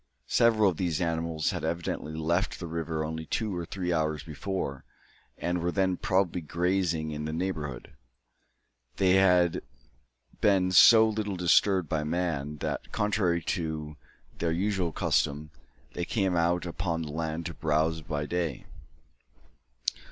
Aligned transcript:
Several 0.25 0.67
of 0.71 0.77
these 0.77 0.99
animals 0.99 1.51
had 1.51 1.63
evidently 1.63 2.15
left 2.15 2.59
the 2.59 2.65
river 2.65 3.05
only 3.05 3.27
two 3.27 3.55
or 3.55 3.67
three 3.67 3.93
hours 3.93 4.23
before, 4.23 4.83
and 5.37 5.61
were 5.61 5.71
then 5.71 5.95
probably 5.95 6.41
grazing 6.41 7.11
in 7.11 7.25
the 7.25 7.31
neighbourhood. 7.31 7.93
They 8.97 9.11
had 9.17 9.61
been 10.39 10.71
so 10.71 11.07
little 11.07 11.35
disturbed 11.35 11.87
by 11.87 12.03
man, 12.03 12.57
that, 12.61 12.91
contrary 12.91 13.43
to 13.53 13.95
their 14.39 14.51
usual 14.51 14.91
custom, 14.91 15.51
they 15.93 16.03
came 16.05 16.35
out 16.35 16.65
upon 16.65 17.03
the 17.03 17.11
land 17.11 17.45
to 17.45 17.53
browse 17.53 18.01
by 18.01 18.25
day. 18.25 18.65